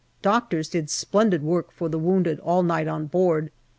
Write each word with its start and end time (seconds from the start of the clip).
Doctors 0.23 0.67
did 0.67 0.89
splendid 0.89 1.43
work 1.43 1.71
for 1.71 1.87
the 1.87 1.99
wounded 1.99 2.39
all 2.39 2.63
night 2.63 2.87
on 2.87 3.05
board. 3.05 3.51